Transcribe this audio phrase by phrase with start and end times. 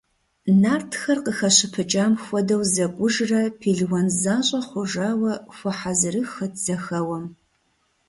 [0.61, 7.25] Нартхэр, къыхащыпыкӀам хуэдэу зэкӀужрэ пелуан защӀэ хъужауэ, хуэхьэзырыххэт зэхэуэм.